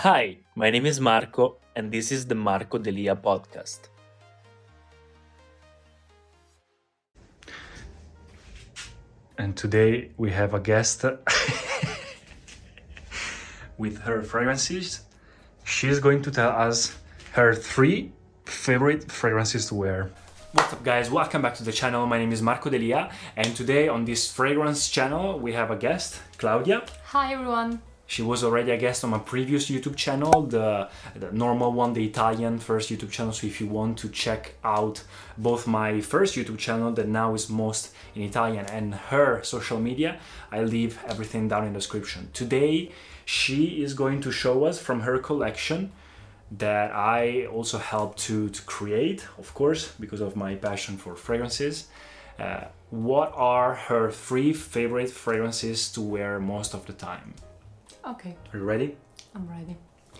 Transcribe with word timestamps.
Hi, 0.00 0.36
my 0.54 0.68
name 0.68 0.84
is 0.84 1.00
Marco, 1.00 1.56
and 1.74 1.90
this 1.90 2.12
is 2.12 2.26
the 2.26 2.34
Marco 2.34 2.76
Delia 2.76 3.16
podcast. 3.16 3.88
And 9.38 9.56
today 9.56 10.10
we 10.18 10.30
have 10.32 10.52
a 10.52 10.60
guest 10.60 11.02
with 13.78 13.96
her 14.00 14.22
fragrances. 14.22 15.00
She's 15.64 15.98
going 15.98 16.20
to 16.24 16.30
tell 16.30 16.50
us 16.50 16.94
her 17.32 17.54
three 17.54 18.12
favorite 18.44 19.10
fragrances 19.10 19.64
to 19.68 19.76
wear. 19.76 20.10
What's 20.52 20.74
up, 20.74 20.84
guys? 20.84 21.10
Welcome 21.10 21.40
back 21.40 21.54
to 21.54 21.64
the 21.64 21.72
channel. 21.72 22.06
My 22.06 22.18
name 22.18 22.32
is 22.32 22.42
Marco 22.42 22.68
Delia, 22.68 23.10
and 23.34 23.56
today 23.56 23.88
on 23.88 24.04
this 24.04 24.30
fragrance 24.30 24.90
channel 24.90 25.38
we 25.38 25.54
have 25.54 25.70
a 25.70 25.76
guest, 25.76 26.20
Claudia. 26.36 26.84
Hi 27.06 27.32
everyone. 27.32 27.80
She 28.08 28.22
was 28.22 28.44
already 28.44 28.70
a 28.70 28.76
guest 28.76 29.02
on 29.02 29.10
my 29.10 29.18
previous 29.18 29.68
YouTube 29.68 29.96
channel, 29.96 30.42
the, 30.42 30.88
the 31.16 31.32
normal 31.32 31.72
one, 31.72 31.92
the 31.92 32.04
Italian 32.04 32.58
first 32.58 32.88
YouTube 32.88 33.10
channel. 33.10 33.32
So 33.32 33.46
if 33.46 33.60
you 33.60 33.66
want 33.66 33.98
to 33.98 34.08
check 34.08 34.54
out 34.62 35.02
both 35.36 35.66
my 35.66 36.00
first 36.00 36.36
YouTube 36.36 36.58
channel 36.58 36.92
that 36.92 37.08
now 37.08 37.34
is 37.34 37.50
most 37.50 37.92
in 38.14 38.22
Italian 38.22 38.66
and 38.66 38.94
her 38.94 39.42
social 39.42 39.80
media, 39.80 40.18
I 40.52 40.62
leave 40.62 40.98
everything 41.06 41.48
down 41.48 41.64
in 41.66 41.72
the 41.72 41.80
description. 41.80 42.30
Today, 42.32 42.92
she 43.24 43.82
is 43.82 43.92
going 43.92 44.20
to 44.20 44.30
show 44.30 44.64
us 44.64 44.78
from 44.78 45.00
her 45.00 45.18
collection 45.18 45.90
that 46.58 46.92
I 46.94 47.46
also 47.46 47.78
helped 47.78 48.18
to, 48.20 48.48
to 48.50 48.62
create, 48.62 49.26
of 49.36 49.52
course, 49.52 49.92
because 49.98 50.20
of 50.20 50.36
my 50.36 50.54
passion 50.54 50.96
for 50.96 51.16
fragrances. 51.16 51.88
Uh, 52.38 52.66
what 52.90 53.32
are 53.34 53.74
her 53.74 54.12
three 54.12 54.52
favorite 54.52 55.10
fragrances 55.10 55.90
to 55.92 56.00
wear 56.00 56.38
most 56.38 56.72
of 56.72 56.86
the 56.86 56.92
time? 56.92 57.34
Okay, 58.06 58.36
Are 58.52 58.58
you 58.58 58.64
ready? 58.64 58.96
I'm 59.34 59.48
ready. 59.48 59.76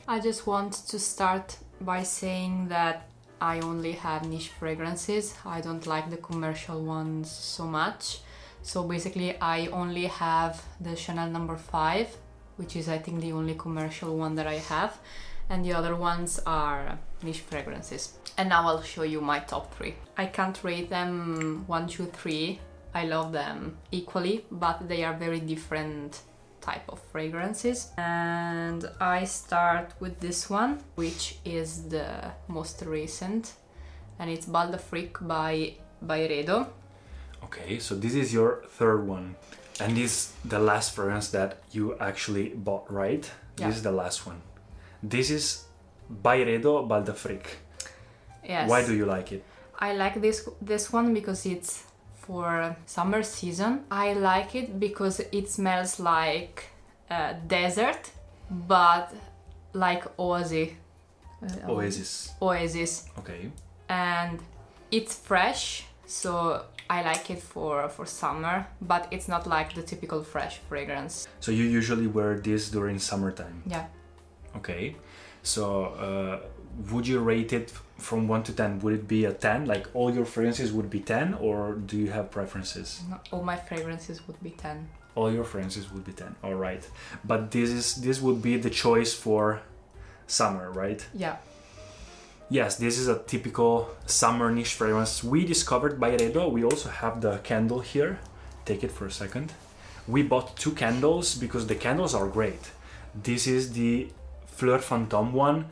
I 0.08 0.18
just 0.18 0.44
want 0.44 0.72
to 0.88 0.98
start 0.98 1.56
by 1.80 2.02
saying 2.02 2.66
that 2.66 3.08
I 3.40 3.60
only 3.60 3.92
have 3.92 4.28
niche 4.28 4.48
fragrances. 4.48 5.36
I 5.44 5.60
don't 5.60 5.86
like 5.86 6.10
the 6.10 6.16
commercial 6.16 6.82
ones 6.82 7.30
so 7.30 7.64
much. 7.64 8.22
So 8.62 8.82
basically, 8.82 9.40
I 9.40 9.68
only 9.68 10.06
have 10.06 10.60
the 10.80 10.96
Chanel 10.96 11.30
number 11.30 11.56
5, 11.56 12.08
which 12.56 12.74
is 12.74 12.88
I 12.88 12.98
think 12.98 13.20
the 13.20 13.30
only 13.30 13.54
commercial 13.54 14.16
one 14.16 14.34
that 14.34 14.48
I 14.48 14.58
have, 14.74 14.98
and 15.48 15.64
the 15.64 15.72
other 15.72 15.94
ones 15.94 16.40
are 16.44 16.98
niche 17.22 17.42
fragrances. 17.42 18.18
And 18.36 18.48
now 18.48 18.66
I'll 18.66 18.82
show 18.82 19.04
you 19.04 19.20
my 19.20 19.38
top 19.38 19.72
3. 19.76 19.94
I 20.16 20.26
can't 20.26 20.58
rate 20.64 20.90
them 20.90 21.62
one, 21.68 21.86
two, 21.86 22.06
three. 22.06 22.58
I 22.92 23.04
love 23.04 23.30
them 23.30 23.76
equally, 23.92 24.44
but 24.50 24.88
they 24.88 25.04
are 25.04 25.14
very 25.14 25.38
different 25.38 26.22
type 26.68 26.86
of 26.88 26.98
fragrances 27.12 27.78
and 27.96 28.80
I 29.00 29.24
start 29.24 29.86
with 30.00 30.14
this 30.20 30.50
one 30.50 30.72
which 30.96 31.22
is 31.44 31.88
the 31.88 32.08
most 32.48 32.82
recent 32.82 33.54
and 34.18 34.26
it's 34.30 34.46
Bal 34.46 34.70
d'Afrique 34.70 35.18
by 35.20 35.74
Byredo 36.04 36.66
Okay, 37.46 37.78
so 37.78 37.94
this 37.94 38.14
is 38.14 38.32
your 38.34 38.62
third 38.68 39.06
one. 39.06 39.36
And 39.78 39.96
this 39.96 40.10
is 40.10 40.32
the 40.44 40.58
last 40.58 40.94
fragrance 40.94 41.28
that 41.30 41.58
you 41.70 41.96
actually 41.98 42.48
bought, 42.48 42.90
right? 42.90 43.30
Yeah. 43.58 43.68
This 43.68 43.76
is 43.76 43.82
the 43.82 43.92
last 43.92 44.26
one. 44.26 44.40
This 45.02 45.30
is 45.30 45.64
Byredo 46.10 46.88
Bal 46.88 47.02
d'Afrique. 47.04 47.58
yes 48.42 48.68
Why 48.70 48.84
do 48.84 48.94
you 48.94 49.06
like 49.06 49.32
it? 49.32 49.44
I 49.78 49.92
like 49.92 50.20
this 50.20 50.48
this 50.62 50.92
one 50.92 51.12
because 51.12 51.44
it's 51.46 51.84
for 52.26 52.76
summer 52.86 53.22
season 53.22 53.84
I 53.90 54.12
like 54.14 54.54
it 54.54 54.78
because 54.80 55.20
it 55.32 55.48
smells 55.50 56.00
like 56.00 56.64
uh, 57.10 57.34
desert 57.46 58.10
but 58.50 59.12
like 59.72 60.04
oasis 60.18 60.70
Uh, 61.42 61.72
Oasis. 61.72 62.32
oasis 62.40 62.92
Okay. 63.18 63.50
and 63.88 64.38
it's 64.90 65.14
fresh 65.28 65.84
so 66.06 66.30
i 66.88 66.98
like 67.10 67.30
it 67.34 67.42
for 67.52 67.88
for 67.88 68.06
summer 68.06 68.66
but 68.80 69.02
it's 69.10 69.28
not 69.28 69.46
like 69.46 69.68
the 69.74 69.82
typical 69.82 70.20
fresh 70.32 70.54
fragrance 70.68 71.14
So 71.40 71.50
you 71.52 71.64
usually 71.80 72.06
wear 72.06 72.32
this 72.48 72.70
during 72.70 72.98
summertime. 72.98 73.62
yeah 73.66 73.86
Okay. 74.56 74.96
So 75.42 75.84
uh, 75.84 76.40
would 76.90 77.06
you 77.06 77.20
rate 77.20 77.52
it 77.52 77.72
from 77.98 78.28
1 78.28 78.42
to 78.44 78.52
10? 78.52 78.80
Would 78.80 78.94
it 78.94 79.08
be 79.08 79.24
a 79.24 79.32
10? 79.32 79.66
Like 79.66 79.86
all 79.94 80.12
your 80.12 80.24
fragrances 80.24 80.72
would 80.72 80.90
be 80.90 81.00
10 81.00 81.34
or 81.34 81.74
do 81.74 81.96
you 81.96 82.10
have 82.10 82.30
preferences? 82.30 83.00
not 83.08 83.28
all 83.30 83.42
my 83.42 83.56
fragrances 83.56 84.26
would 84.26 84.42
be 84.42 84.50
10 84.50 84.88
all 85.14 85.32
your 85.32 85.44
fragrances 85.44 85.90
would 85.90 86.04
be 86.04 86.12
10 86.12 86.36
all 86.42 86.54
right. 86.54 86.88
But 87.24 87.50
this 87.50 87.70
is 87.70 87.94
this 87.96 88.20
would 88.20 88.42
be 88.42 88.56
the 88.58 88.70
choice 88.70 89.14
for 89.14 89.62
summer 90.26 90.70
right? 90.70 91.06
Yeah. 91.14 91.36
Yes 92.50 92.76
this 92.76 92.98
is 92.98 93.08
a 93.08 93.18
typical 93.20 93.88
summer 94.06 94.50
niche 94.50 94.74
fragrance 94.74 95.24
we 95.24 95.46
discovered 95.46 95.98
Byredo 96.00 96.50
we 96.50 96.64
also 96.64 96.90
have 96.90 97.20
the 97.20 97.38
candle 97.38 97.80
here. 97.80 98.18
Take 98.64 98.82
it 98.84 98.92
for 98.92 99.06
a 99.06 99.10
second. 99.12 99.52
We 100.08 100.22
bought 100.22 100.56
two 100.56 100.72
candles 100.72 101.34
because 101.34 101.66
the 101.66 101.76
candles 101.76 102.14
are 102.14 102.28
great. 102.28 102.70
This 103.14 103.46
is 103.46 103.72
the 103.72 104.08
fleur 104.56 104.78
fantôme 104.78 105.32
one 105.32 105.66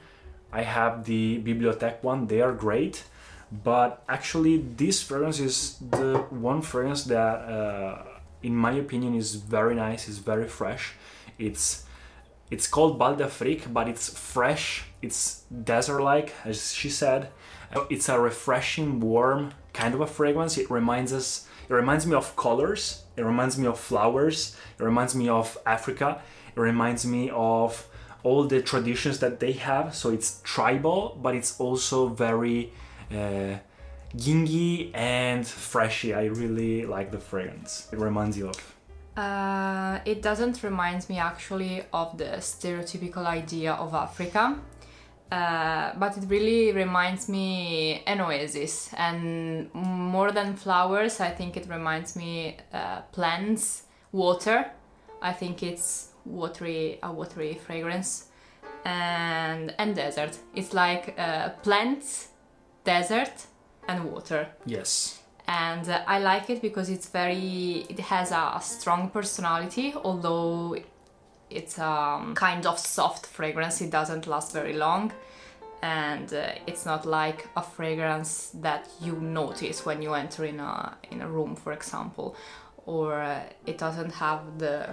i 0.52 0.62
have 0.62 1.04
the 1.04 1.42
bibliothèque 1.44 2.02
one 2.02 2.26
they 2.26 2.40
are 2.40 2.52
great 2.52 3.04
but 3.50 4.02
actually 4.08 4.58
this 4.76 5.02
fragrance 5.02 5.38
is 5.38 5.78
the 5.90 6.18
one 6.30 6.60
fragrance 6.60 7.04
that 7.04 7.36
uh, 7.56 8.02
in 8.42 8.54
my 8.54 8.72
opinion 8.72 9.14
is 9.14 9.34
very 9.36 9.74
nice 9.74 10.08
is 10.08 10.18
very 10.18 10.48
fresh 10.48 10.94
it's 11.38 11.84
it's 12.50 12.66
called 12.66 12.98
Bal 12.98 13.16
d'Afrique, 13.16 13.72
but 13.72 13.88
it's 13.88 14.16
fresh. 14.16 14.84
It's 15.02 15.42
desert-like, 15.50 16.32
as 16.44 16.72
she 16.72 16.90
said. 16.90 17.30
It's 17.90 18.08
a 18.08 18.20
refreshing, 18.20 19.00
warm 19.00 19.52
kind 19.72 19.94
of 19.94 20.00
a 20.00 20.06
fragrance. 20.06 20.56
It 20.58 20.70
reminds 20.70 21.12
us. 21.12 21.48
It 21.68 21.72
reminds 21.72 22.06
me 22.06 22.14
of 22.14 22.36
colors. 22.36 23.02
It 23.16 23.24
reminds 23.24 23.58
me 23.58 23.66
of 23.66 23.80
flowers. 23.80 24.56
It 24.78 24.84
reminds 24.84 25.14
me 25.14 25.28
of 25.28 25.58
Africa. 25.66 26.20
It 26.54 26.60
reminds 26.60 27.04
me 27.06 27.30
of 27.30 27.88
all 28.24 28.44
the 28.44 28.60
traditions 28.62 29.20
that 29.20 29.38
they 29.38 29.52
have. 29.52 29.94
So 29.94 30.10
it's 30.10 30.40
tribal, 30.42 31.18
but 31.22 31.34
it's 31.34 31.60
also 31.60 32.08
very 32.08 32.72
uh, 33.10 33.58
gingy 34.16 34.90
and 34.94 35.46
freshy. 35.46 36.12
I 36.14 36.24
really 36.24 36.84
like 36.86 37.12
the 37.12 37.18
fragrance. 37.18 37.88
It 37.92 37.98
reminds 37.98 38.36
you 38.36 38.48
of. 38.48 38.74
uh, 39.16 40.00
it 40.04 40.22
doesn't 40.22 40.62
remind 40.62 41.08
me 41.08 41.18
actually 41.18 41.82
of 41.92 42.18
the 42.18 42.36
stereotypical 42.40 43.26
idea 43.26 43.72
of 43.72 43.94
africa 43.94 44.58
uh, 45.30 45.92
but 45.98 46.16
it 46.16 46.24
really 46.28 46.72
reminds 46.72 47.28
me 47.28 48.02
an 48.06 48.20
oasis 48.20 48.92
and 48.96 49.72
more 49.74 50.32
than 50.32 50.54
flowers 50.56 51.20
i 51.20 51.30
think 51.30 51.56
it 51.56 51.68
reminds 51.68 52.16
me 52.16 52.56
uh, 52.72 53.00
plants 53.12 53.84
water 54.12 54.70
i 55.22 55.32
think 55.32 55.62
it's 55.62 56.08
watery 56.24 56.98
a 57.02 57.12
watery 57.12 57.54
fragrance. 57.66 58.26
And 58.84 59.74
and 59.78 59.94
desert. 59.96 60.38
It's 60.54 60.74
like 60.74 61.14
uh, 61.18 61.50
plants 61.62 62.28
desert 62.84 63.46
and 63.88 64.04
water. 64.12 64.48
Yes. 64.66 65.20
and 65.46 65.88
uh, 65.88 66.02
I 66.06 66.18
like 66.18 66.48
it 66.50 66.62
because 66.62 66.88
it's 66.88 67.08
very 67.08 67.86
it 67.88 68.00
has 68.00 68.30
a 68.32 68.58
strong 68.62 69.10
personality 69.10 69.94
although 70.04 70.76
it's 71.50 71.78
a 71.78 72.32
kind 72.34 72.66
of 72.66 72.78
soft 72.78 73.26
fragrance. 73.26 73.80
It 73.80 73.90
doesn't 73.90 74.26
last 74.26 74.52
very 74.52 74.72
long. 74.74 75.12
And 75.82 76.32
uh, 76.32 76.52
it's 76.66 76.86
not 76.86 77.04
like 77.04 77.48
a 77.56 77.62
fragrance 77.62 78.50
that 78.62 78.88
you 79.00 79.12
notice 79.20 79.84
when 79.84 80.00
you 80.02 80.14
enter 80.14 80.44
in 80.44 80.60
a 80.60 80.96
in 81.10 81.20
a 81.20 81.28
room 81.28 81.56
for 81.56 81.72
example. 81.72 82.36
Or 82.86 83.20
uh, 83.20 83.42
it 83.66 83.78
doesn't 83.78 84.12
have 84.12 84.58
the 84.58 84.88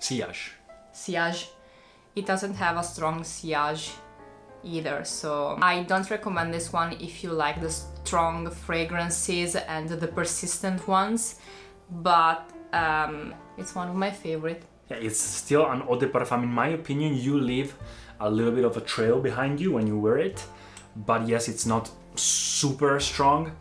come 0.00 0.08
si 0.08 0.16
chiama 0.16 0.26
la 0.26 0.32
scia 0.32 0.32
Sillage. 0.32 0.52
sillage. 0.92 1.48
It 2.16 2.26
doesn't 2.26 2.54
have 2.56 2.76
a 2.76 2.82
strong 2.82 3.22
sillage 3.24 3.90
either, 4.62 5.04
so 5.04 5.56
I 5.62 5.84
don't 5.84 6.08
recommend 6.10 6.52
this 6.52 6.72
one 6.72 6.92
if 7.00 7.22
you 7.22 7.32
like 7.32 7.60
the 7.60 7.70
strong 7.70 8.50
fragrances 8.50 9.56
and 9.56 9.88
the 9.88 10.08
persistent 10.08 10.86
ones, 10.88 11.36
but 11.90 12.50
um, 12.72 13.34
it's 13.56 13.74
one 13.74 13.88
of 13.88 13.94
my 13.94 14.10
favorite 14.10 14.64
it's 14.90 15.20
still 15.20 15.66
an 15.70 15.82
eau 15.82 15.96
de 15.96 16.06
parfum. 16.06 16.42
In 16.42 16.52
my 16.52 16.68
opinion, 16.68 17.14
you 17.16 17.38
leave 17.38 17.74
a 18.18 18.30
little 18.30 18.52
bit 18.52 18.64
of 18.64 18.76
a 18.76 18.80
trail 18.80 19.20
behind 19.20 19.60
you 19.60 19.72
when 19.72 19.86
you 19.86 19.98
wear 19.98 20.18
it, 20.18 20.44
but 20.96 21.26
yes, 21.28 21.48
it's 21.48 21.66
not 21.66 21.90
super 22.16 22.98
strong. 23.00 23.52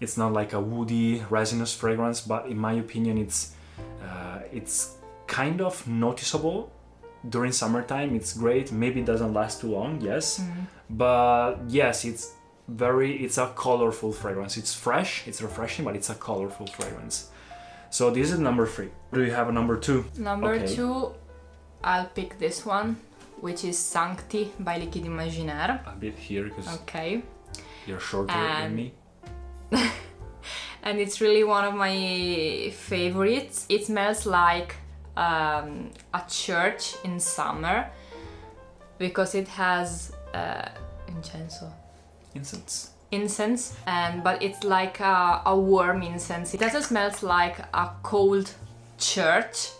It's 0.00 0.16
not 0.16 0.32
like 0.32 0.52
a 0.52 0.60
woody, 0.60 1.24
resinous 1.30 1.74
fragrance, 1.74 2.20
but 2.20 2.46
in 2.46 2.58
my 2.58 2.74
opinion, 2.74 3.18
it's 3.18 3.52
uh, 4.02 4.40
it's 4.52 4.96
kind 5.40 5.60
of 5.60 5.74
noticeable 5.88 6.58
during 7.34 7.52
summertime. 7.52 8.14
It's 8.14 8.32
great. 8.44 8.66
Maybe 8.70 9.00
it 9.00 9.06
doesn't 9.12 9.32
last 9.40 9.54
too 9.60 9.70
long, 9.78 9.92
yes, 10.00 10.26
mm-hmm. 10.38 10.64
but 11.04 11.52
yes, 11.68 12.04
it's 12.04 12.24
very. 12.68 13.10
It's 13.24 13.38
a 13.46 13.48
colorful 13.66 14.12
fragrance. 14.12 14.54
It's 14.62 14.72
fresh. 14.86 15.10
It's 15.28 15.40
refreshing, 15.48 15.84
but 15.84 15.94
it's 15.98 16.10
a 16.16 16.18
colorful 16.28 16.68
fragrance. 16.78 17.16
So 17.90 18.02
this 18.16 18.28
is 18.32 18.38
number 18.48 18.66
three. 18.74 18.90
Do 19.12 19.20
you 19.26 19.32
have 19.40 19.48
a 19.48 19.54
number 19.60 19.76
two? 19.88 20.00
Number 20.30 20.54
Okay. 20.54 20.74
two, 20.76 20.92
I'll 21.92 22.10
pick 22.18 22.30
this 22.44 22.56
one, 22.76 22.88
which 23.46 23.60
is 23.70 23.76
Sancti 23.92 24.42
by 24.66 24.74
Liquid 24.82 25.04
Imaginaire. 25.12 25.74
A 25.92 25.96
bit 26.04 26.16
here 26.28 26.44
because 26.48 26.68
Okay. 26.78 27.10
you're 27.86 28.04
shorter 28.10 28.34
than 28.34 28.74
me. 28.80 28.86
and 30.86 30.94
it's 31.02 31.16
really 31.24 31.44
one 31.56 31.64
of 31.70 31.74
my 31.86 31.96
favorites. 32.90 33.56
It 33.68 33.86
smells 33.86 34.26
like 34.26 34.70
um, 35.16 35.90
a 36.12 36.22
church 36.28 36.94
in 37.04 37.20
summer 37.20 37.90
because 38.98 39.34
it 39.34 39.48
has 39.48 40.12
uh, 40.34 40.68
incenso 41.08 41.70
Incense. 42.34 42.90
incense 43.12 43.76
and 43.86 44.24
but 44.24 44.42
it's 44.42 44.64
like 44.64 44.98
a, 45.00 45.42
a 45.46 45.56
warm 45.56 46.02
incense 46.02 46.52
it 46.54 46.60
doesn't 46.60 46.82
smell 46.82 47.12
like 47.22 47.58
a 47.74 47.90
cold 48.02 48.50
church 48.98 49.70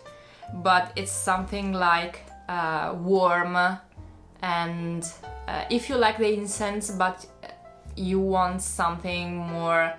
but 0.55 0.91
it's 0.95 1.11
something 1.11 1.73
like 1.73 2.21
uh, 2.47 2.95
warm 3.01 3.57
and 4.41 5.11
uh, 5.47 5.65
if 5.69 5.89
you 5.89 5.95
like 5.95 6.17
the 6.17 6.33
incense 6.33 6.91
but 6.91 7.25
you 7.95 8.19
want 8.19 8.61
something 8.61 9.35
more 9.37 9.93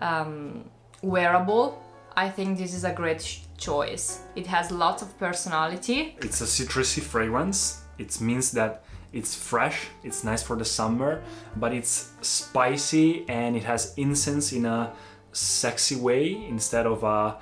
um, 0.00 0.64
wearable 1.02 1.81
i 2.16 2.28
think 2.28 2.58
this 2.58 2.74
is 2.74 2.84
a 2.84 2.92
great 2.92 3.20
sh- 3.22 3.40
choice 3.56 4.20
it 4.36 4.46
has 4.46 4.70
lots 4.70 5.02
of 5.02 5.18
personality 5.18 6.16
It's 6.20 6.40
a 6.40 6.44
citrusy 6.44 7.00
fragrance. 7.00 7.82
It 7.98 8.20
means 8.20 8.50
that 8.52 8.82
it's 9.12 9.34
fresh, 9.34 9.88
it's 10.02 10.24
nice 10.24 10.42
for 10.42 10.56
the 10.56 10.64
summer, 10.64 11.22
but 11.56 11.72
it's 11.72 12.10
spicy 12.22 13.24
and 13.28 13.54
it 13.56 13.64
has 13.64 13.92
incense 13.96 14.52
in 14.52 14.64
a 14.66 14.92
sexy 15.32 15.96
way 15.96 16.24
instead 16.48 16.86
of 16.86 17.02
a, 17.04 17.08
a 17.08 17.38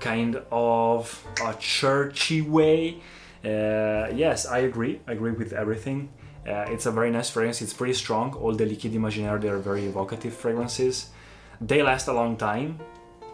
kind 0.00 0.40
of 0.50 1.26
a 1.44 1.52
churchy 1.58 2.40
way. 2.42 3.00
Uh, 3.44 4.08
yes, 4.14 4.46
I 4.46 4.58
agree. 4.60 5.00
I 5.06 5.12
agree 5.12 5.32
with 5.32 5.52
everything. 5.52 6.08
Uh, 6.46 6.64
it's 6.74 6.86
a 6.86 6.92
very 6.92 7.10
nice 7.10 7.28
fragrance. 7.30 7.60
It's 7.60 7.74
pretty 7.74 7.94
strong. 7.94 8.32
All 8.34 8.54
the 8.54 8.64
Liquid 8.64 8.92
Imaginaire, 8.94 9.40
they 9.40 9.48
are 9.48 9.58
very 9.58 9.84
evocative 9.86 10.32
fragrances. 10.34 11.10
They 11.60 11.82
last 11.82 12.08
a 12.08 12.12
long 12.12 12.36
time. 12.36 12.78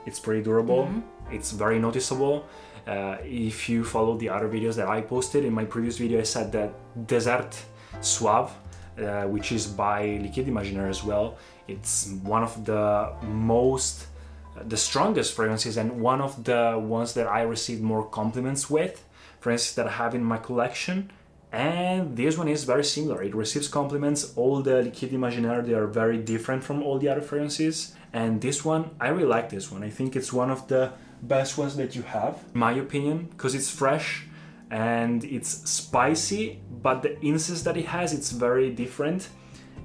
It's 0.07 0.19
pretty 0.19 0.43
durable. 0.43 0.89
It's 1.31 1.53
very 1.53 1.79
noticeable. 1.79 2.47
Uh, 2.87 3.17
if 3.23 3.69
you 3.69 3.85
follow 3.85 4.17
the 4.17 4.29
other 4.29 4.49
videos 4.49 4.77
that 4.77 4.89
I 4.89 5.01
posted 5.01 5.45
in 5.45 5.53
my 5.53 5.65
previous 5.65 5.99
video, 5.99 6.21
I 6.21 6.25
said 6.25 6.51
that 6.53 6.73
Desert 7.07 7.57
Suave, 8.01 8.51
uh, 8.99 9.25
which 9.25 9.53
is 9.53 9.67
by 9.67 10.19
Liquid 10.23 10.47
Imaginaire 10.47 10.89
as 10.89 11.05
well, 11.05 11.37
it's 11.69 12.11
one 12.23 12.43
of 12.43 12.65
the 12.65 13.13
most, 13.23 14.07
the 14.67 14.77
strongest 14.77 15.35
fragrances 15.35 15.77
and 15.77 16.01
one 16.01 16.21
of 16.21 16.45
the 16.45 16.79
ones 16.83 17.15
that 17.15 17.27
I 17.27 17.43
received 17.43 17.83
more 17.83 18.09
compliments 18.09 18.69
with, 18.71 19.05
fragrances 19.41 19.75
that 19.77 19.87
I 19.87 19.93
have 19.93 20.15
in 20.15 20.25
my 20.25 20.39
collection. 20.39 21.13
And 21.53 22.17
this 22.17 22.39
one 22.39 22.49
is 22.49 22.65
very 22.65 22.85
similar. 22.85 23.23
It 23.23 23.35
receives 23.35 23.69
compliments. 23.69 24.33
All 24.37 24.63
the 24.63 24.83
Liquid 24.83 25.11
Imaginaire 25.13 25.65
they 25.65 25.75
are 25.75 25.87
very 25.87 26.19
different 26.19 26.63
from 26.63 26.83
all 26.83 26.99
the 26.99 27.09
other 27.09 27.21
fragrances. 27.21 27.95
And 28.13 28.41
this 28.41 28.65
one, 28.65 28.91
I 29.01 29.09
really 29.09 29.29
like 29.29 29.51
this 29.51 29.71
one. 29.71 29.83
I 29.83 29.91
think 29.91 30.17
it's 30.17 30.33
one 30.33 30.51
of 30.51 30.67
the 30.69 30.93
best 31.23 31.59
ones 31.59 31.77
that 31.77 31.95
you 31.95 32.03
have, 32.03 32.39
in 32.55 32.61
my 32.61 32.73
opinion, 32.73 33.29
because 33.31 33.55
it's 33.55 33.71
fresh 33.71 34.27
and 34.71 35.25
it's 35.25 35.69
spicy, 35.69 36.61
but 36.83 37.03
the 37.03 37.19
incense 37.25 37.63
that 37.63 37.77
it 37.77 37.87
has, 37.87 38.13
it's 38.13 38.31
very 38.31 38.71
different, 38.71 39.29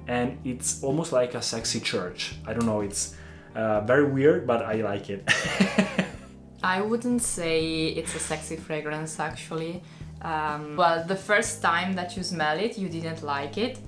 and 0.06 0.38
it's 0.44 0.82
almost 0.82 1.12
like 1.12 1.34
a 1.34 1.42
sexy 1.42 1.80
church. 1.80 2.36
I 2.46 2.52
don't 2.52 2.66
know. 2.66 2.80
It's 2.80 3.14
uh, 3.54 3.80
very 3.80 4.04
weird, 4.04 4.46
but 4.46 4.62
I 4.62 4.74
like 4.82 5.10
it. 5.10 5.28
I 6.62 6.80
wouldn't 6.80 7.22
say 7.22 7.88
it's 7.88 8.14
a 8.14 8.18
sexy 8.18 8.56
fragrance 8.56 9.20
actually. 9.20 9.82
Um, 10.22 10.76
well, 10.76 11.04
the 11.04 11.16
first 11.16 11.62
time 11.62 11.94
that 11.94 12.16
you 12.16 12.22
smell 12.22 12.58
it, 12.58 12.78
you 12.78 12.88
didn't 12.88 13.22
like 13.22 13.58
it, 13.58 13.78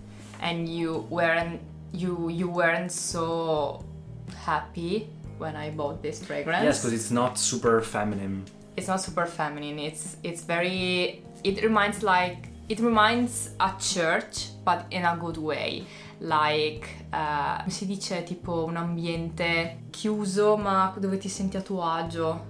and 0.41 0.69
you 0.69 1.07
weren't 1.11 1.61
you 1.93 2.29
you 2.29 2.49
weren't 2.49 2.93
so 2.93 3.85
happy 4.35 5.09
when 5.39 5.55
I 5.57 5.71
bought 5.71 6.03
this 6.03 6.23
fragrance. 6.25 6.65
yes, 6.65 6.81
because 6.81 6.93
it's 6.95 7.11
not 7.11 7.39
super 7.39 7.81
feminine. 7.83 8.45
it's 8.77 8.87
not 8.89 9.01
super 9.01 9.27
feminine. 9.27 9.79
It's 9.79 10.17
it's 10.23 10.43
very 10.43 11.23
it 11.45 11.63
reminds 11.63 12.03
like 12.03 12.49
it 12.69 12.81
reminds 12.81 13.51
a 13.61 13.73
church, 13.79 14.51
but 14.65 14.85
in 14.91 15.05
a 15.05 15.17
good 15.17 15.37
way. 15.37 15.85
Like 16.21 16.89
uh, 17.13 17.59
come 17.59 17.71
si 17.71 17.87
dice 17.87 18.25
tipo 18.25 18.65
un 18.67 18.77
ambiente 18.77 19.85
chiuso, 19.91 20.57
ma 20.57 20.93
dove 20.99 21.17
ti 21.19 21.29
senti 21.29 21.57
a 21.57 21.63
tuo 21.63 21.83
agio. 21.83 22.45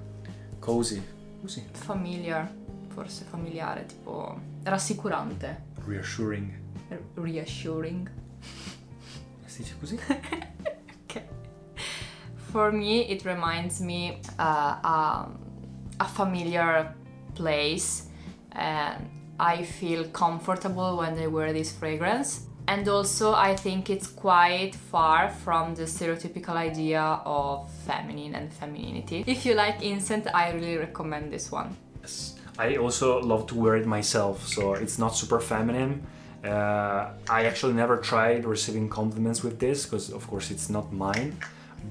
Cozy. 0.58 1.02
Cozy. 1.40 1.64
familiar, 1.72 2.50
forse 2.88 3.24
familiare, 3.30 3.86
tipo 3.86 4.40
rassicurante, 4.64 5.62
Reassuring. 5.86 6.52
r- 6.90 7.00
reassuring. 7.14 8.10
Si 9.46 9.62
dice 9.62 9.74
così? 9.78 9.98
For 12.52 12.72
me, 12.72 13.02
it 13.02 13.24
reminds 13.24 13.80
me 13.80 14.20
uh, 14.38 14.76
um, 14.82 15.38
a 16.00 16.06
familiar 16.06 16.94
place, 17.34 18.06
and 18.52 19.08
I 19.38 19.62
feel 19.62 20.04
comfortable 20.08 20.96
when 20.96 21.18
I 21.18 21.26
wear 21.26 21.52
this 21.52 21.72
fragrance. 21.72 22.46
And 22.66 22.86
also, 22.88 23.32
I 23.32 23.56
think 23.56 23.88
it's 23.88 24.06
quite 24.06 24.74
far 24.74 25.30
from 25.30 25.74
the 25.74 25.84
stereotypical 25.84 26.54
idea 26.54 27.00
of 27.24 27.70
feminine 27.86 28.34
and 28.34 28.52
femininity. 28.52 29.24
If 29.26 29.46
you 29.46 29.54
like 29.54 29.82
incense, 29.82 30.26
I 30.34 30.52
really 30.52 30.76
recommend 30.76 31.32
this 31.32 31.50
one. 31.50 31.76
Yes. 32.02 32.34
I 32.58 32.76
also 32.76 33.20
love 33.20 33.46
to 33.48 33.54
wear 33.54 33.76
it 33.76 33.86
myself, 33.86 34.46
so 34.46 34.74
it's 34.74 34.98
not 34.98 35.16
super 35.16 35.40
feminine. 35.40 36.06
Uh, 36.44 37.10
I 37.30 37.44
actually 37.44 37.74
never 37.74 37.96
tried 37.96 38.44
receiving 38.44 38.88
compliments 38.88 39.42
with 39.42 39.58
this 39.58 39.84
because, 39.84 40.10
of 40.10 40.26
course, 40.26 40.50
it's 40.50 40.68
not 40.68 40.92
mine. 40.92 41.38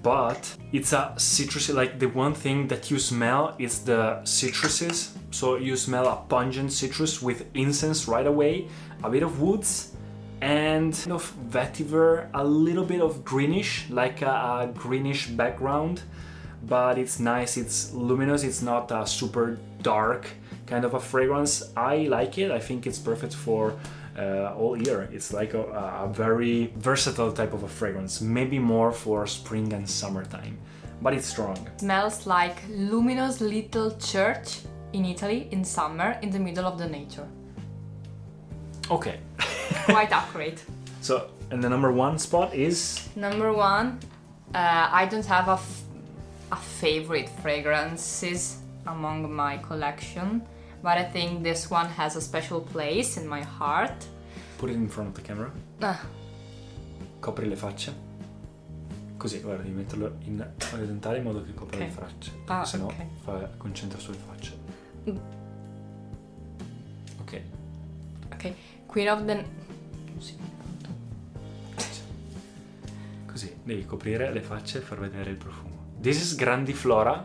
But 0.04 0.56
it's 0.72 0.94
a 0.94 1.14
citrusy, 1.18 1.74
like 1.74 2.00
the 2.00 2.08
one 2.08 2.34
thing 2.34 2.68
that 2.68 2.92
you 2.92 3.00
smell 3.00 3.56
is 3.60 3.80
the 3.80 4.20
citruses. 4.24 5.12
So 5.32 5.58
you 5.58 5.76
smell 5.76 6.08
a 6.08 6.16
pungent 6.30 6.72
citrus 6.72 7.22
with 7.22 7.46
incense 7.54 8.08
right 8.08 8.28
away, 8.28 8.68
a 9.04 9.10
bit 9.10 9.24
of 9.24 9.42
woods, 9.42 9.94
and 10.42 10.94
kind 10.94 11.12
of 11.14 11.34
vetiver, 11.50 12.30
a 12.34 12.44
little 12.44 12.86
bit 12.86 13.02
of 13.02 13.26
greenish, 13.26 13.90
like 13.90 14.22
a, 14.22 14.28
a 14.28 14.72
greenish 14.74 15.28
background 15.28 16.04
but 16.64 16.98
it's 16.98 17.20
nice 17.20 17.58
it's 17.58 17.94
luminous 17.94 18.44
it's 18.44 18.62
not 18.62 18.92
a 18.92 19.06
super 19.06 19.60
dark 19.82 20.28
kind 20.66 20.84
of 20.84 20.94
a 20.94 21.00
fragrance 21.00 21.72
i 21.78 21.98
like 21.98 22.38
it 22.38 22.52
i 22.52 22.60
think 22.60 22.88
it's 22.88 23.00
perfect 23.00 23.34
for 23.34 23.78
uh, 24.18 24.56
all 24.58 24.76
year. 24.82 25.08
It's 25.12 25.32
like 25.34 25.54
a, 25.54 25.62
a 25.62 26.10
very 26.12 26.74
versatile 26.78 27.32
type 27.32 27.54
of 27.54 27.64
a 27.64 27.68
fragrance 27.68 28.22
maybe 28.22 28.60
more 28.60 28.92
for 28.92 29.28
spring 29.28 29.74
and 29.74 29.88
summertime 29.90 30.58
but 31.02 31.14
it's 31.14 31.28
strong. 31.28 31.58
Smells 31.78 32.26
like 32.26 32.58
luminous 32.70 33.40
little 33.42 33.92
church 33.98 34.60
in 34.94 35.06
Italy 35.06 35.48
in 35.52 35.64
summer 35.64 36.18
in 36.22 36.30
the 36.32 36.40
middle 36.40 36.66
of 36.66 36.78
the 36.78 36.88
nature. 36.88 37.28
okay. 38.90 39.20
Quite 39.86 40.12
accurate. 40.12 40.64
so 41.02 41.30
and 41.52 41.64
the 41.64 41.70
number 41.70 41.92
one 41.92 42.18
spot 42.20 42.54
is? 42.54 43.08
Number 43.16 43.54
one, 43.54 44.00
uh, 44.54 44.90
I 44.92 45.06
don't 45.06 45.26
have 45.26 45.48
a, 45.48 45.54
f- 45.54 45.84
a 46.52 46.56
favorite 46.56 47.30
fragrances 47.42 48.58
among 48.86 49.34
my 49.34 49.58
collection, 49.58 50.42
but 50.82 50.98
I 50.98 51.04
think 51.12 51.42
this 51.44 51.70
one 51.70 51.88
has 51.98 52.16
a 52.16 52.22
special 52.22 52.62
place 52.62 53.18
in 53.20 53.28
my 53.28 53.42
heart. 53.60 54.06
put 54.58 54.70
it 54.70 54.76
in 54.76 54.88
front 54.90 55.10
of 55.10 55.16
the 55.16 55.22
camera 55.22 55.52
Ah, 55.80 56.00
copri 57.20 57.48
le 57.48 57.56
facce 57.56 58.06
così 59.18 59.40
guarda 59.42 59.64
devi 59.64 59.76
metterlo 59.76 60.16
in 60.26 60.46
orizzontale 60.74 61.18
in 61.18 61.24
modo 61.24 61.44
che 61.44 61.54
copra 61.54 61.78
Ok. 61.78 61.84
le 61.84 61.90
facce 61.90 62.32
Ah, 62.46 62.64
se 62.66 62.78
no 62.78 62.86
ok. 62.86 63.06
fa- 63.24 63.50
concentra 63.58 64.00
sulle 64.00 64.18
facce 64.18 64.58
ok 67.22 67.42
ok. 68.32 68.54
Queen 68.86 69.10
of 69.10 69.26
the... 69.26 69.46
Così, 73.26 73.56
devi 73.64 73.86
coprire 73.86 74.32
le 74.32 74.42
facce 74.42 74.80
e 74.80 74.82
far 74.82 75.00
vedere 75.00 75.30
il 75.30 75.36
profumo. 75.38 75.76
This 76.02 76.22
is 76.22 76.36
Grandiflora. 76.36 77.24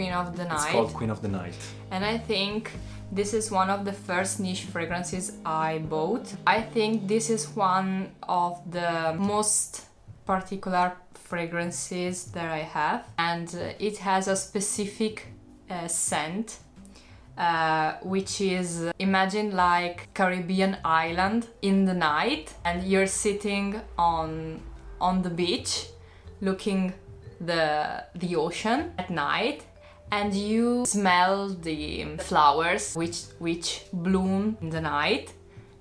Queen 0.00 0.12
of 0.12 0.34
the 0.34 0.44
Night. 0.44 0.54
It's 0.54 0.72
called 0.72 0.94
Queen 0.94 1.10
of 1.10 1.20
the 1.20 1.28
Night. 1.28 1.60
And 1.90 2.02
I 2.04 2.16
think 2.16 2.70
this 3.12 3.34
is 3.34 3.50
one 3.50 3.68
of 3.68 3.84
the 3.84 3.92
first 3.92 4.40
niche 4.40 4.64
fragrances 4.72 5.24
I 5.44 5.78
bought. 5.78 6.26
I 6.46 6.62
think 6.62 7.06
this 7.06 7.28
is 7.28 7.42
one 7.54 8.12
of 8.22 8.52
the 8.70 9.14
most 9.18 9.84
particular 10.24 10.86
fragrances 11.12 12.14
that 12.36 12.50
I 12.60 12.62
have, 12.78 13.00
and 13.18 13.48
uh, 13.54 13.88
it 13.88 13.98
has 13.98 14.26
a 14.28 14.36
specific 14.36 15.26
uh, 15.70 15.86
scent. 15.88 16.58
Uh, 17.38 17.94
which 18.02 18.40
is 18.40 18.82
uh, 18.82 18.92
imagine 18.98 19.48
like 19.52 20.12
Caribbean 20.12 20.76
island 20.84 21.46
in 21.62 21.86
the 21.86 21.94
night, 21.94 22.52
and 22.64 22.82
you're 22.90 23.06
sitting 23.06 23.80
on 23.96 24.60
on 25.00 25.22
the 25.22 25.30
beach, 25.30 25.86
looking 26.42 26.92
the 27.40 28.04
the 28.14 28.36
ocean 28.36 28.92
at 28.98 29.08
night, 29.08 29.64
and 30.12 30.34
you 30.34 30.84
smell 30.86 31.48
the 31.48 32.06
flowers 32.18 32.94
which 32.94 33.24
which 33.38 33.84
bloom 33.92 34.56
in 34.60 34.70
the 34.70 34.80
night. 34.80 35.32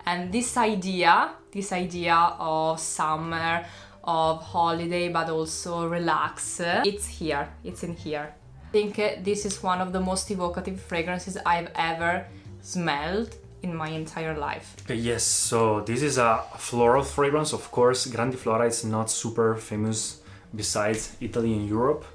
And 0.05 0.31
this 0.31 0.57
idea 0.57 1.31
this 1.51 1.71
idea 1.71 2.15
of 2.39 2.79
summer 2.79 3.65
of 4.03 4.41
holiday 4.43 5.09
but 5.09 5.29
also 5.29 5.87
relax 5.87 6.61
it's 6.85 7.07
here 7.07 7.47
it's 7.63 7.83
in 7.83 7.95
here. 7.95 8.33
I 8.67 8.71
think 8.71 8.99
uh, 8.99 9.09
this 9.21 9.45
is 9.45 9.63
one 9.63 9.81
of 9.81 9.93
the 9.93 9.99
most 9.99 10.29
evocative 10.29 10.79
fragrances 10.79 11.37
i've 11.45 11.71
ever 11.75 12.25
smelled 12.61 13.35
in 13.61 13.75
my 13.75 13.89
entire 13.89 14.37
life. 14.37 14.75
Yes, 14.87 15.23
so 15.23 15.81
this 15.81 16.01
is 16.01 16.17
a 16.17 16.43
floral 16.57 17.03
fragrance. 17.03 17.53
Of 17.53 17.71
course, 17.71 18.07
Grandiflora 18.07 18.67
is 18.67 18.85
not 18.85 19.09
super 19.09 19.55
famous 19.55 20.21
besides 20.55 21.15
Italy 21.19 21.53
and 21.53 21.67
Europe, 21.67 22.05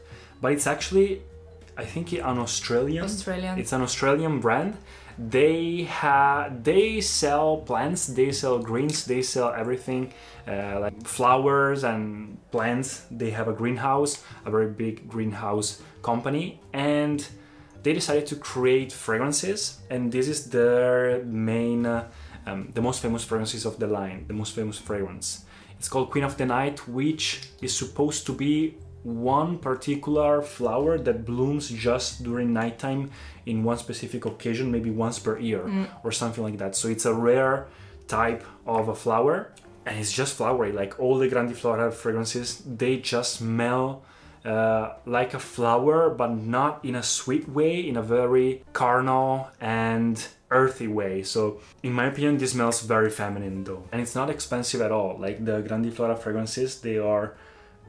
but 0.40 0.52
it's 0.52 0.66
actually, 0.66 1.22
I 1.76 1.84
think, 1.84 2.12
an 2.12 2.38
Australian. 2.38 3.04
Australian. 3.04 3.58
It's 3.58 3.72
an 3.72 3.82
Australian 3.82 4.40
brand. 4.40 4.76
They 5.16 5.84
have 5.84 6.64
they 6.64 7.00
sell 7.00 7.58
plants, 7.58 8.06
they 8.06 8.32
sell 8.32 8.58
greens, 8.58 9.04
they 9.04 9.22
sell 9.22 9.52
everything 9.52 10.12
uh, 10.48 10.80
like 10.80 11.06
flowers 11.06 11.84
and 11.84 12.38
plants. 12.50 13.06
They 13.10 13.30
have 13.30 13.46
a 13.46 13.52
greenhouse, 13.52 14.24
a 14.44 14.50
very 14.50 14.66
big 14.66 15.08
greenhouse 15.08 15.80
company, 16.02 16.60
and 16.72 17.24
they 17.84 17.92
decided 17.92 18.26
to 18.26 18.36
create 18.36 18.90
fragrances, 18.92 19.78
and 19.90 20.10
this 20.10 20.26
is 20.26 20.46
their 20.50 21.22
main, 21.24 21.86
uh, 21.86 22.08
um, 22.46 22.70
the 22.74 22.80
most 22.80 23.00
famous 23.00 23.24
fragrances 23.24 23.66
of 23.66 23.78
the 23.78 23.86
line, 23.86 24.24
the 24.26 24.34
most 24.34 24.54
famous 24.54 24.78
fragrance. 24.78 25.44
It's 25.78 25.88
called 25.88 26.10
Queen 26.10 26.24
of 26.24 26.36
the 26.36 26.46
Night, 26.46 26.88
which 26.88 27.50
is 27.60 27.76
supposed 27.76 28.26
to 28.26 28.32
be 28.32 28.76
one 29.04 29.58
particular 29.58 30.42
flower 30.42 30.98
that 30.98 31.24
blooms 31.24 31.68
just 31.68 32.24
during 32.24 32.52
nighttime 32.52 33.10
in 33.46 33.62
one 33.62 33.78
specific 33.78 34.24
occasion, 34.24 34.72
maybe 34.72 34.90
once 34.90 35.18
per 35.18 35.38
year 35.38 35.88
or 36.02 36.10
something 36.10 36.42
like 36.42 36.58
that. 36.58 36.74
So 36.74 36.88
it's 36.88 37.04
a 37.04 37.14
rare 37.14 37.66
type 38.08 38.44
of 38.66 38.88
a 38.88 38.94
flower, 38.94 39.52
and 39.86 39.98
it's 39.98 40.12
just 40.12 40.36
flowery. 40.36 40.72
Like 40.72 40.98
all 40.98 41.18
the 41.18 41.28
Grandiflora 41.28 41.92
fragrances, 41.92 42.62
they 42.66 42.96
just 42.98 43.34
smell 43.34 44.02
uh, 44.44 44.94
like 45.06 45.34
a 45.34 45.38
flower, 45.38 46.10
but 46.10 46.30
not 46.34 46.84
in 46.84 46.94
a 46.94 47.02
sweet 47.02 47.48
way, 47.48 47.80
in 47.80 47.96
a 47.96 48.02
very 48.02 48.62
carnal 48.72 49.48
and 49.60 50.26
earthy 50.50 50.86
way. 50.86 51.22
So, 51.22 51.60
in 51.82 51.92
my 51.92 52.06
opinion, 52.06 52.38
this 52.38 52.52
smells 52.52 52.82
very 52.82 53.10
feminine 53.10 53.64
though, 53.64 53.84
and 53.92 54.00
it's 54.00 54.14
not 54.14 54.30
expensive 54.30 54.80
at 54.80 54.92
all. 54.92 55.16
Like 55.18 55.44
the 55.44 55.62
Grandiflora 55.62 56.18
fragrances, 56.18 56.80
they 56.80 56.98
are 56.98 57.34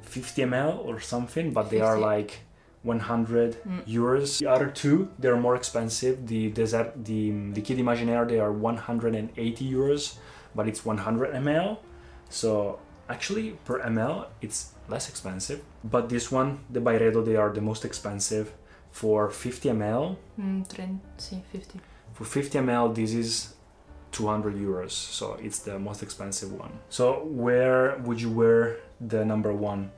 50 0.08 0.44
ml 0.44 0.86
or 0.86 1.00
something, 1.00 1.52
but 1.52 1.70
they 1.70 1.82
are 1.82 1.98
like 1.98 2.40
100 2.84 3.58
euros. 3.88 4.40
The 4.40 4.48
other 4.48 4.68
two, 4.68 5.10
they're 5.18 5.38
more 5.38 5.56
expensive. 5.56 6.28
The 6.28 6.52
desert, 6.52 6.94
the 7.04 7.32
the 7.54 7.62
Kid 7.62 7.78
Imaginaire, 7.80 8.28
they 8.28 8.40
are 8.40 8.52
180 8.52 9.72
euros, 9.72 10.18
but 10.54 10.68
it's 10.68 10.86
100 10.86 11.34
ml. 11.34 11.78
So 12.30 12.80
actually, 13.10 13.52
per 13.66 13.80
ml, 13.82 14.28
it's 14.42 14.72
less 14.88 15.10
expensive. 15.10 15.62
But 15.84 16.10
this 16.10 16.32
one, 16.32 16.60
the 16.70 16.80
Byredo, 16.80 17.26
they 17.26 17.36
are 17.36 17.52
the 17.52 17.62
most 17.62 17.86
expensive. 17.86 18.54
For 18.92 19.30
50 19.30 19.70
ml, 19.72 20.16
mm, 20.40 20.66
30, 20.68 21.44
50 21.52 21.82
for 22.16 22.24
50 22.24 22.60
ml, 22.60 22.96
this 22.96 23.12
is 23.14 23.55
200 24.16 24.56
euros. 24.56 24.92
So 24.92 25.38
it's 25.42 25.60
the 25.60 25.78
most 25.78 26.02
expensive 26.02 26.52
one. 26.52 26.72
So 26.90 27.26
where 27.26 27.98
would 28.06 28.22
you 28.22 28.32
wear 28.32 28.78
the 29.02 29.26
number 29.26 29.54
one, 29.54 29.92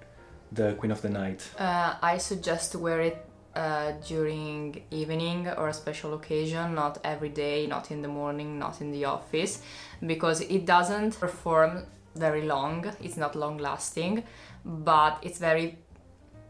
the 0.51 0.73
Queen 0.73 0.91
of 0.91 1.01
the 1.01 1.09
Night? 1.09 1.47
Uh, 1.57 1.95
I 2.01 2.17
suggest 2.17 2.71
to 2.71 2.79
wear 2.79 3.01
it 3.01 3.25
uh, 3.55 3.91
during 4.07 4.83
evening 4.91 5.47
or 5.47 5.69
a 5.69 5.73
special 5.73 6.15
occasion, 6.15 6.73
not 6.73 6.97
every 7.03 7.29
day, 7.29 7.67
not 7.67 7.91
in 7.91 8.01
the 8.01 8.07
morning, 8.07 8.57
not 8.57 8.81
in 8.81 8.91
the 8.91 9.05
office, 9.05 9.61
because 10.05 10.41
it 10.41 10.65
doesn't 10.65 11.19
perform 11.19 11.85
very 12.15 12.41
long. 12.41 12.85
It's 13.01 13.17
not 13.17 13.35
long 13.35 13.57
lasting, 13.59 14.23
but 14.65 15.19
it's 15.21 15.37
very 15.37 15.77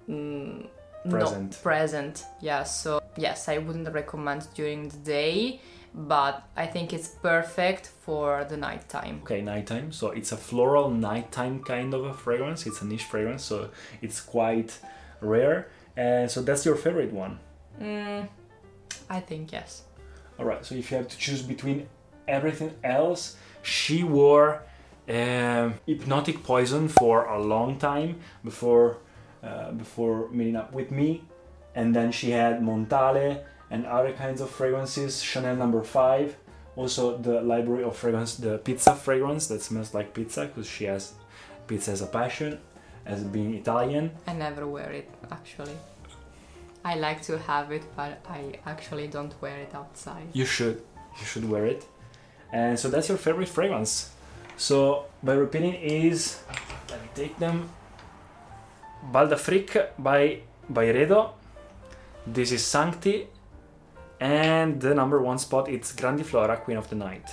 mm, 0.09 0.67
Present. 1.09 1.59
present. 1.63 2.25
Yeah. 2.41 2.63
So 2.63 3.01
yes, 3.17 3.49
I 3.49 3.57
wouldn't 3.57 3.91
recommend 3.93 4.47
during 4.53 4.89
the 4.89 4.97
day, 4.97 5.59
but 5.93 6.47
I 6.55 6.65
think 6.65 6.93
it's 6.93 7.07
perfect 7.07 7.87
for 7.87 8.45
the 8.49 8.57
nighttime. 8.57 9.21
Okay, 9.23 9.41
nighttime. 9.41 9.91
So 9.91 10.11
it's 10.11 10.31
a 10.31 10.37
floral 10.37 10.89
nighttime 10.89 11.63
kind 11.63 11.93
of 11.93 12.05
a 12.05 12.13
fragrance. 12.13 12.65
It's 12.65 12.81
a 12.81 12.85
niche 12.85 13.03
fragrance, 13.03 13.43
so 13.43 13.69
it's 14.01 14.21
quite 14.21 14.79
rare. 15.21 15.69
And 15.95 16.29
so 16.29 16.41
that's 16.41 16.65
your 16.65 16.75
favorite 16.75 17.11
one. 17.11 17.39
Mm, 17.81 18.27
I 19.09 19.19
think 19.19 19.51
yes. 19.51 19.83
All 20.39 20.45
right. 20.45 20.63
So 20.63 20.75
if 20.75 20.91
you 20.91 20.97
have 20.97 21.07
to 21.07 21.17
choose 21.17 21.41
between 21.41 21.87
everything 22.27 22.73
else, 22.83 23.35
she 23.63 24.03
wore 24.03 24.63
um, 25.09 25.75
hypnotic 25.85 26.43
poison 26.43 26.87
for 26.87 27.25
a 27.25 27.41
long 27.41 27.79
time 27.79 28.19
before 28.43 28.97
uh, 29.43 29.71
before 29.71 30.29
meeting 30.29 30.55
up 30.55 30.73
with 30.73 30.91
me, 30.91 31.23
and 31.75 31.95
then 31.95 32.11
she 32.11 32.31
had 32.31 32.61
Montale 32.61 33.43
and 33.69 33.85
other 33.85 34.13
kinds 34.13 34.41
of 34.41 34.49
fragrances. 34.49 35.21
Chanel 35.21 35.55
Number 35.55 35.83
Five, 35.83 36.35
also 36.75 37.17
the 37.17 37.41
library 37.41 37.83
of 37.83 37.95
fragrance, 37.95 38.35
the 38.35 38.57
pizza 38.59 38.95
fragrance 38.95 39.47
that 39.47 39.61
smells 39.61 39.93
like 39.93 40.13
pizza 40.13 40.45
because 40.45 40.67
she 40.67 40.85
has 40.85 41.13
pizza 41.67 41.91
as 41.91 42.01
a 42.01 42.07
passion, 42.07 42.59
as 43.05 43.23
being 43.23 43.53
Italian. 43.55 44.11
I 44.27 44.33
never 44.33 44.67
wear 44.67 44.91
it 44.91 45.09
actually. 45.31 45.77
I 46.85 46.95
like 46.95 47.21
to 47.23 47.37
have 47.37 47.71
it, 47.71 47.83
but 47.95 48.19
I 48.29 48.59
actually 48.65 49.07
don't 49.07 49.33
wear 49.41 49.57
it 49.57 49.75
outside. 49.75 50.27
You 50.33 50.45
should. 50.45 50.81
You 51.19 51.25
should 51.25 51.49
wear 51.49 51.65
it. 51.65 51.85
And 52.53 52.79
so 52.79 52.89
that's 52.89 53.09
your 53.09 53.17
favorite 53.17 53.49
fragrance. 53.49 54.11
So 54.55 55.05
by 55.21 55.33
repeating 55.33 55.73
is 55.73 56.39
let 56.89 57.01
me 57.01 57.09
take 57.13 57.37
them. 57.39 57.69
Bal 59.11 59.27
d'Afrique 59.27 59.89
by 59.99 60.39
Byredo. 60.71 61.31
This 62.25 62.51
is 62.51 62.63
Sancti. 62.63 63.27
And 64.19 64.81
the 64.81 64.95
number 64.95 65.21
one 65.21 65.37
spot 65.37 65.69
it's 65.69 65.93
Grandiflora 65.93 66.59
Queen 66.61 66.77
of 66.77 66.89
the 66.89 66.95
Night. 66.95 67.29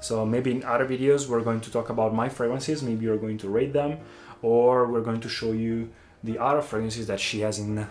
So 0.00 0.26
maybe 0.26 0.50
in 0.50 0.62
other 0.64 0.86
videos 0.86 1.26
we're 1.26 1.40
going 1.40 1.60
to 1.62 1.70
talk 1.70 1.88
about 1.88 2.14
my 2.14 2.28
fragrances, 2.28 2.82
maybe 2.82 3.06
you're 3.06 3.16
going 3.16 3.38
to 3.38 3.48
rate 3.48 3.72
them, 3.72 3.98
or 4.42 4.86
we're 4.86 5.00
going 5.00 5.20
to 5.22 5.28
show 5.28 5.52
you 5.52 5.90
the 6.22 6.38
other 6.38 6.60
fragrances 6.60 7.06
that 7.06 7.20
she 7.20 7.40
has 7.40 7.58
in 7.58 7.86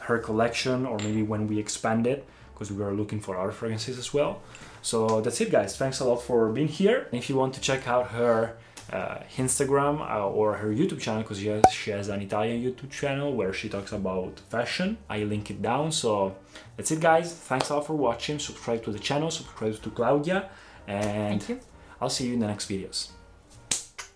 her 0.00 0.18
collection, 0.18 0.84
or 0.84 0.98
maybe 0.98 1.22
when 1.22 1.46
we 1.46 1.58
expand 1.58 2.06
it, 2.06 2.26
because 2.52 2.70
we 2.72 2.82
are 2.82 2.92
looking 2.92 3.20
for 3.20 3.38
other 3.38 3.52
fragrances 3.52 3.98
as 3.98 4.12
well. 4.12 4.42
So 4.82 5.20
that's 5.20 5.40
it, 5.40 5.50
guys. 5.50 5.76
Thanks 5.76 6.00
a 6.00 6.04
lot 6.04 6.22
for 6.22 6.50
being 6.50 6.68
here. 6.68 7.08
If 7.12 7.30
you 7.30 7.36
want 7.36 7.54
to 7.54 7.60
check 7.60 7.88
out 7.88 8.08
her 8.08 8.56
uh, 8.92 9.18
Instagram 9.36 10.00
uh, 10.00 10.28
or 10.28 10.54
her 10.54 10.68
YouTube 10.68 11.00
channel, 11.00 11.22
because 11.22 11.38
she 11.38 11.48
has, 11.48 11.62
she 11.72 11.90
has 11.90 12.08
an 12.08 12.20
Italian 12.20 12.62
YouTube 12.62 12.90
channel 12.90 13.34
where 13.34 13.52
she 13.52 13.68
talks 13.68 13.92
about 13.92 14.40
fashion, 14.50 14.98
I 15.08 15.24
link 15.24 15.50
it 15.50 15.62
down. 15.62 15.92
So 15.92 16.36
that's 16.76 16.90
it, 16.90 17.00
guys. 17.00 17.32
Thanks 17.32 17.70
a 17.70 17.76
lot 17.76 17.86
for 17.86 17.94
watching. 17.94 18.38
Subscribe 18.38 18.84
to 18.84 18.92
the 18.92 18.98
channel, 18.98 19.30
subscribe 19.30 19.80
to 19.82 19.90
Claudia, 19.90 20.50
and 20.86 21.42
Thank 21.42 21.48
you. 21.48 21.60
I'll 22.00 22.10
see 22.10 22.26
you 22.26 22.34
in 22.34 22.40
the 22.40 22.46
next 22.46 22.68
videos. 22.68 23.08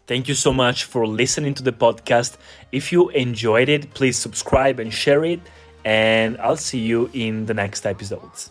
Thank 0.06 0.26
you 0.26 0.34
so 0.34 0.52
much 0.52 0.84
for 0.84 1.06
listening 1.06 1.54
to 1.54 1.62
the 1.62 1.72
podcast. 1.72 2.38
If 2.72 2.92
you 2.92 3.10
enjoyed 3.10 3.68
it, 3.68 3.92
please 3.92 4.16
subscribe 4.16 4.80
and 4.80 4.92
share 4.92 5.24
it. 5.24 5.40
And 5.84 6.38
I'll 6.38 6.56
see 6.56 6.80
you 6.80 7.10
in 7.12 7.46
the 7.46 7.54
next 7.54 7.86
episodes. 7.86 8.50